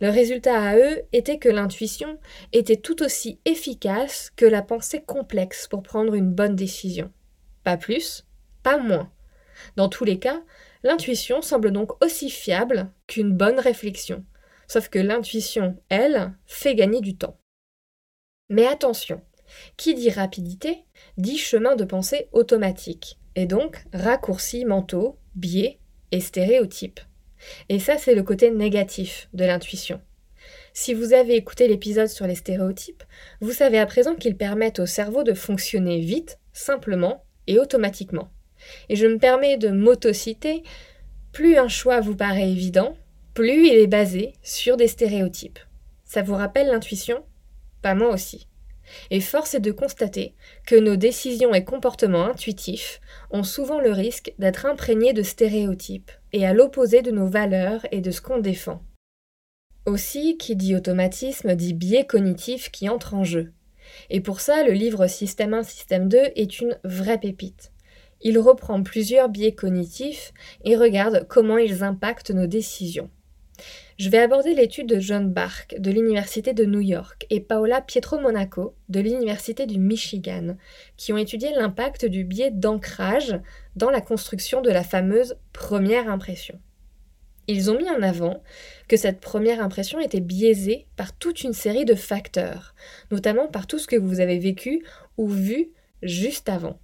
Le 0.00 0.08
résultat 0.10 0.60
à 0.60 0.76
eux 0.76 1.02
était 1.12 1.38
que 1.38 1.48
l'intuition 1.48 2.18
était 2.52 2.76
tout 2.76 3.02
aussi 3.02 3.38
efficace 3.44 4.30
que 4.34 4.46
la 4.46 4.62
pensée 4.62 5.02
complexe 5.02 5.68
pour 5.68 5.82
prendre 5.82 6.14
une 6.14 6.32
bonne 6.32 6.56
décision. 6.56 7.12
Pas 7.62 7.76
plus, 7.76 8.26
pas 8.62 8.78
moins. 8.78 9.10
Dans 9.76 9.88
tous 9.88 10.04
les 10.04 10.18
cas, 10.18 10.42
l'intuition 10.82 11.42
semble 11.42 11.70
donc 11.70 12.02
aussi 12.04 12.28
fiable 12.28 12.90
qu'une 13.06 13.32
bonne 13.32 13.60
réflexion, 13.60 14.24
sauf 14.68 14.88
que 14.88 14.98
l'intuition, 14.98 15.76
elle, 15.88 16.34
fait 16.46 16.74
gagner 16.74 17.00
du 17.00 17.16
temps. 17.16 17.38
Mais 18.48 18.66
attention, 18.66 19.22
qui 19.76 19.94
dit 19.94 20.10
rapidité 20.10 20.84
dit 21.16 21.38
chemin 21.38 21.76
de 21.76 21.84
pensée 21.84 22.28
automatique, 22.32 23.18
et 23.36 23.46
donc 23.46 23.84
raccourcis 23.92 24.64
mentaux, 24.64 25.18
biais 25.34 25.78
et 26.12 26.20
stéréotypes. 26.20 27.00
Et 27.68 27.78
ça, 27.78 27.98
c'est 27.98 28.14
le 28.14 28.22
côté 28.22 28.50
négatif 28.50 29.28
de 29.34 29.44
l'intuition. 29.44 30.00
Si 30.72 30.94
vous 30.94 31.12
avez 31.12 31.36
écouté 31.36 31.68
l'épisode 31.68 32.08
sur 32.08 32.26
les 32.26 32.34
stéréotypes, 32.34 33.04
vous 33.40 33.52
savez 33.52 33.78
à 33.78 33.86
présent 33.86 34.14
qu'ils 34.14 34.36
permettent 34.36 34.80
au 34.80 34.86
cerveau 34.86 35.22
de 35.22 35.34
fonctionner 35.34 36.00
vite, 36.00 36.38
simplement 36.52 37.24
et 37.46 37.58
automatiquement. 37.58 38.30
Et 38.88 38.96
je 38.96 39.06
me 39.06 39.18
permets 39.18 39.56
de 39.56 39.68
m'autociter, 39.68 40.62
plus 41.32 41.56
un 41.56 41.68
choix 41.68 42.00
vous 42.00 42.16
paraît 42.16 42.50
évident, 42.50 42.96
plus 43.34 43.68
il 43.68 43.74
est 43.74 43.86
basé 43.86 44.32
sur 44.42 44.76
des 44.76 44.88
stéréotypes. 44.88 45.58
Ça 46.04 46.22
vous 46.22 46.34
rappelle 46.34 46.68
l'intuition? 46.68 47.24
Pas 47.82 47.94
moi 47.94 48.10
aussi. 48.10 48.46
Et 49.10 49.20
force 49.20 49.54
est 49.54 49.60
de 49.60 49.72
constater 49.72 50.34
que 50.66 50.76
nos 50.76 50.96
décisions 50.96 51.54
et 51.54 51.64
comportements 51.64 52.26
intuitifs 52.26 53.00
ont 53.30 53.42
souvent 53.42 53.80
le 53.80 53.92
risque 53.92 54.32
d'être 54.38 54.66
imprégnés 54.66 55.12
de 55.12 55.22
stéréotypes 55.22 56.10
et 56.32 56.46
à 56.46 56.52
l'opposé 56.52 57.02
de 57.02 57.10
nos 57.10 57.26
valeurs 57.26 57.86
et 57.92 58.00
de 58.00 58.10
ce 58.10 58.20
qu'on 58.20 58.38
défend. 58.38 58.82
Aussi, 59.86 60.38
qui 60.38 60.56
dit 60.56 60.74
automatisme 60.74 61.54
dit 61.54 61.74
biais 61.74 62.06
cognitif 62.06 62.70
qui 62.70 62.88
entre 62.88 63.14
en 63.14 63.24
jeu. 63.24 63.52
Et 64.08 64.20
pour 64.20 64.40
ça, 64.40 64.64
le 64.64 64.72
livre 64.72 65.06
Système 65.06 65.54
1, 65.54 65.62
Système 65.62 66.08
2 66.08 66.18
est 66.36 66.60
une 66.60 66.78
vraie 66.84 67.18
pépite. 67.18 67.70
Il 68.22 68.38
reprend 68.38 68.82
plusieurs 68.82 69.28
biais 69.28 69.54
cognitifs 69.54 70.32
et 70.64 70.76
regarde 70.76 71.26
comment 71.28 71.58
ils 71.58 71.84
impactent 71.84 72.30
nos 72.30 72.46
décisions. 72.46 73.10
Je 73.98 74.10
vais 74.10 74.18
aborder 74.18 74.54
l'étude 74.54 74.88
de 74.88 74.98
John 74.98 75.30
Bark 75.30 75.76
de 75.78 75.90
l'Université 75.90 76.52
de 76.52 76.64
New 76.64 76.80
York 76.80 77.26
et 77.30 77.40
Paola 77.40 77.80
Pietro 77.80 78.18
Monaco 78.18 78.74
de 78.88 79.00
l'Université 79.00 79.66
du 79.66 79.78
Michigan, 79.78 80.56
qui 80.96 81.12
ont 81.12 81.16
étudié 81.16 81.52
l'impact 81.52 82.04
du 82.04 82.24
biais 82.24 82.50
d'ancrage 82.50 83.38
dans 83.76 83.90
la 83.90 84.00
construction 84.00 84.62
de 84.62 84.70
la 84.70 84.82
fameuse 84.82 85.36
première 85.52 86.10
impression. 86.10 86.58
Ils 87.46 87.70
ont 87.70 87.76
mis 87.76 87.90
en 87.90 88.02
avant 88.02 88.42
que 88.88 88.96
cette 88.96 89.20
première 89.20 89.62
impression 89.62 90.00
était 90.00 90.20
biaisée 90.20 90.86
par 90.96 91.16
toute 91.16 91.42
une 91.42 91.52
série 91.52 91.84
de 91.84 91.94
facteurs, 91.94 92.74
notamment 93.10 93.48
par 93.48 93.66
tout 93.66 93.78
ce 93.78 93.86
que 93.86 93.96
vous 93.96 94.20
avez 94.20 94.38
vécu 94.38 94.84
ou 95.18 95.28
vu 95.28 95.70
juste 96.02 96.48
avant. 96.48 96.78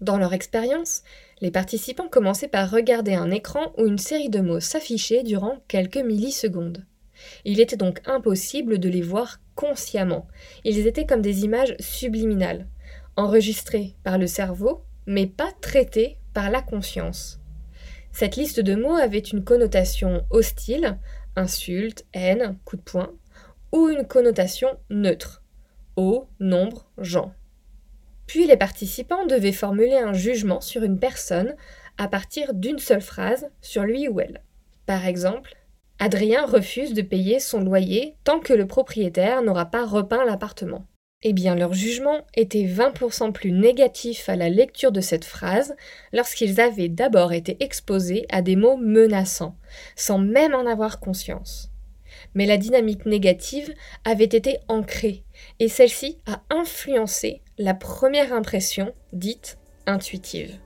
Dans 0.00 0.18
leur 0.18 0.32
expérience, 0.32 1.04
les 1.40 1.50
participants 1.50 2.08
commençaient 2.08 2.48
par 2.48 2.70
regarder 2.70 3.14
un 3.14 3.30
écran 3.30 3.72
où 3.76 3.86
une 3.86 3.98
série 3.98 4.28
de 4.28 4.40
mots 4.40 4.60
s'affichait 4.60 5.22
durant 5.22 5.58
quelques 5.68 5.98
millisecondes. 5.98 6.84
Il 7.44 7.60
était 7.60 7.76
donc 7.76 8.00
impossible 8.06 8.78
de 8.78 8.88
les 8.88 9.02
voir 9.02 9.40
consciemment. 9.54 10.26
Ils 10.64 10.86
étaient 10.86 11.06
comme 11.06 11.22
des 11.22 11.44
images 11.44 11.76
subliminales, 11.80 12.66
enregistrées 13.16 13.94
par 14.02 14.18
le 14.18 14.26
cerveau, 14.26 14.84
mais 15.06 15.26
pas 15.26 15.52
traitées 15.60 16.18
par 16.32 16.50
la 16.50 16.62
conscience. 16.62 17.40
Cette 18.12 18.36
liste 18.36 18.60
de 18.60 18.74
mots 18.74 18.94
avait 18.94 19.18
une 19.18 19.44
connotation 19.44 20.24
hostile, 20.30 20.98
insulte, 21.36 22.04
haine, 22.12 22.58
coup 22.64 22.76
de 22.76 22.82
poing, 22.82 23.12
ou 23.72 23.88
une 23.88 24.06
connotation 24.06 24.68
neutre, 24.88 25.42
eau, 25.96 26.28
nombre, 26.38 26.86
gens. 26.98 27.32
Puis 28.34 28.48
les 28.48 28.56
participants 28.56 29.26
devaient 29.26 29.52
formuler 29.52 29.96
un 29.96 30.12
jugement 30.12 30.60
sur 30.60 30.82
une 30.82 30.98
personne 30.98 31.54
à 31.98 32.08
partir 32.08 32.52
d'une 32.52 32.80
seule 32.80 33.00
phrase 33.00 33.48
sur 33.60 33.84
lui 33.84 34.08
ou 34.08 34.18
elle. 34.18 34.42
Par 34.86 35.06
exemple, 35.06 35.54
Adrien 36.00 36.44
refuse 36.44 36.94
de 36.94 37.02
payer 37.02 37.38
son 37.38 37.60
loyer 37.60 38.16
tant 38.24 38.40
que 38.40 38.52
le 38.52 38.66
propriétaire 38.66 39.42
n'aura 39.42 39.66
pas 39.66 39.86
repeint 39.86 40.24
l'appartement. 40.24 40.84
Eh 41.22 41.32
bien, 41.32 41.54
leur 41.54 41.74
jugement 41.74 42.22
était 42.34 42.64
20% 42.64 43.30
plus 43.30 43.52
négatif 43.52 44.28
à 44.28 44.34
la 44.34 44.48
lecture 44.48 44.90
de 44.90 45.00
cette 45.00 45.24
phrase 45.24 45.76
lorsqu'ils 46.12 46.60
avaient 46.60 46.88
d'abord 46.88 47.32
été 47.32 47.56
exposés 47.62 48.26
à 48.30 48.42
des 48.42 48.56
mots 48.56 48.76
menaçants, 48.76 49.56
sans 49.94 50.18
même 50.18 50.56
en 50.56 50.66
avoir 50.66 50.98
conscience 50.98 51.70
mais 52.34 52.46
la 52.46 52.56
dynamique 52.56 53.06
négative 53.06 53.72
avait 54.04 54.24
été 54.24 54.58
ancrée, 54.68 55.24
et 55.60 55.68
celle-ci 55.68 56.18
a 56.26 56.42
influencé 56.50 57.42
la 57.58 57.74
première 57.74 58.32
impression 58.32 58.92
dite 59.12 59.58
intuitive. 59.86 60.58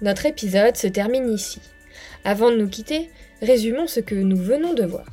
Notre 0.00 0.24
épisode 0.24 0.76
se 0.76 0.86
termine 0.86 1.30
ici. 1.30 1.60
Avant 2.24 2.50
de 2.50 2.56
nous 2.56 2.68
quitter, 2.68 3.10
résumons 3.42 3.86
ce 3.86 4.00
que 4.00 4.14
nous 4.14 4.36
venons 4.36 4.72
de 4.72 4.84
voir. 4.84 5.04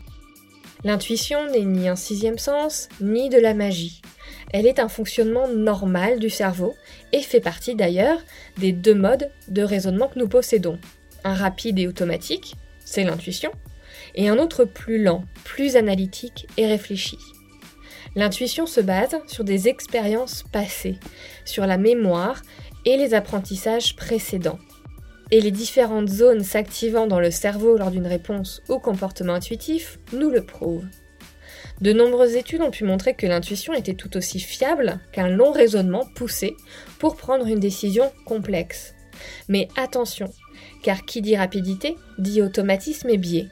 L'intuition 0.86 1.46
n'est 1.52 1.66
ni 1.66 1.90
un 1.90 1.98
sixième 1.98 2.38
sens, 2.38 2.88
ni 3.02 3.28
de 3.28 3.38
la 3.38 3.54
magie. 3.54 4.02
Elle 4.54 4.66
est 4.66 4.80
un 4.80 4.88
fonctionnement 4.88 5.50
normal 5.50 6.20
du 6.20 6.30
cerveau 6.30 6.74
et 7.12 7.22
fait 7.22 7.42
partie 7.42 7.76
d'ailleurs 7.76 8.22
des 8.58 8.72
deux 8.72 8.96
modes 8.96 9.30
de 9.50 9.62
raisonnement 9.62 10.08
que 10.08 10.20
nous 10.20 10.30
possédons. 10.30 10.80
Un 11.26 11.34
rapide 11.34 11.80
et 11.80 11.88
automatique, 11.88 12.56
c'est 12.86 13.04
l'intuition, 13.04 13.52
et 14.16 14.30
un 14.30 14.38
autre 14.38 14.64
plus 14.64 15.04
lent, 15.04 15.26
plus 15.44 15.76
analytique 15.76 16.48
et 16.56 16.66
réfléchi. 16.66 17.18
L'intuition 18.18 18.66
se 18.66 18.82
base 18.82 19.16
sur 19.28 19.44
des 19.44 19.68
expériences 19.68 20.44
passées, 20.52 20.98
sur 21.46 21.68
la 21.68 21.78
mémoire 21.78 22.42
et 22.84 22.98
les 22.98 23.14
apprentissages 23.14 23.96
précédents. 23.96 24.58
Et 25.30 25.40
les 25.40 25.52
différentes 25.52 26.10
zones 26.10 26.44
s'activant 26.44 27.06
dans 27.06 27.20
le 27.20 27.30
cerveau 27.30 27.78
lors 27.78 27.92
d'une 27.92 28.08
réponse 28.08 28.64
au 28.70 28.80
comportement 28.80 29.36
intuitif 29.36 30.00
nous 30.14 30.32
le 30.32 30.44
prouvent. 30.44 30.88
De 31.80 31.94
nombreuses 31.94 32.36
études 32.36 32.64
ont 32.64 32.72
pu 32.72 32.86
montrer 32.86 33.14
que 33.14 33.28
l'intuition 33.28 33.74
était 33.74 33.94
tout 33.94 34.18
aussi 34.18 34.40
fiable 34.40 35.00
qu'un 35.12 35.30
long 35.30 35.52
raisonnement 35.52 36.08
poussé 36.16 36.56
pour 36.98 37.18
prendre 37.18 37.46
une 37.46 37.60
décision 37.60 38.12
complexe. 38.26 38.96
Mais 39.48 39.68
attention, 39.78 40.32
car 40.82 41.06
qui 41.06 41.22
dit 41.22 41.38
rapidité 41.38 41.96
dit 42.18 42.42
automatisme 42.42 43.10
et 43.10 43.18
biais. 43.18 43.50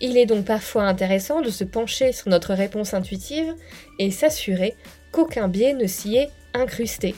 Il 0.00 0.16
est 0.16 0.26
donc 0.26 0.46
parfois 0.46 0.84
intéressant 0.84 1.42
de 1.42 1.50
se 1.50 1.64
pencher 1.64 2.12
sur 2.12 2.28
notre 2.28 2.54
réponse 2.54 2.94
intuitive 2.94 3.54
et 3.98 4.10
s'assurer 4.10 4.74
qu'aucun 5.12 5.48
biais 5.48 5.74
ne 5.74 5.86
s'y 5.86 6.16
est 6.16 6.30
incrusté. 6.54 7.14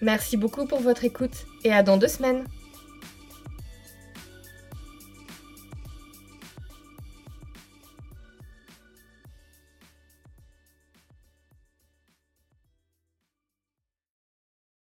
Merci 0.00 0.36
beaucoup 0.36 0.66
pour 0.66 0.80
votre 0.80 1.04
écoute 1.04 1.46
et 1.64 1.72
à 1.72 1.82
dans 1.82 1.96
deux 1.96 2.08
semaines 2.08 2.44